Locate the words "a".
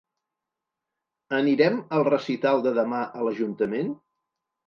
3.19-3.27